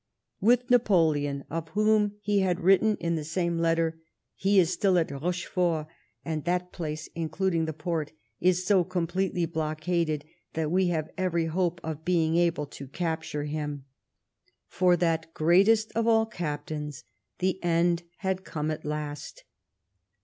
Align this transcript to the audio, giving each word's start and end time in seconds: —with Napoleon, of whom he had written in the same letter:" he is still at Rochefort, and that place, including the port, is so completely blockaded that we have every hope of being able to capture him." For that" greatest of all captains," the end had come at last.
—with 0.41 0.67
Napoleon, 0.71 1.43
of 1.51 1.67
whom 1.77 2.15
he 2.21 2.39
had 2.39 2.59
written 2.59 2.97
in 2.97 3.13
the 3.13 3.23
same 3.23 3.59
letter:" 3.59 4.01
he 4.35 4.57
is 4.57 4.71
still 4.73 4.97
at 4.97 5.11
Rochefort, 5.11 5.85
and 6.25 6.43
that 6.45 6.71
place, 6.71 7.07
including 7.13 7.65
the 7.65 7.73
port, 7.73 8.11
is 8.39 8.65
so 8.65 8.83
completely 8.83 9.45
blockaded 9.45 10.25
that 10.53 10.71
we 10.71 10.87
have 10.87 11.11
every 11.19 11.45
hope 11.45 11.79
of 11.83 12.03
being 12.03 12.35
able 12.35 12.65
to 12.65 12.87
capture 12.87 13.43
him." 13.43 13.85
For 14.65 14.97
that" 14.97 15.31
greatest 15.35 15.91
of 15.91 16.07
all 16.07 16.25
captains," 16.25 17.03
the 17.37 17.63
end 17.63 18.01
had 18.21 18.43
come 18.43 18.71
at 18.71 18.83
last. 18.83 19.43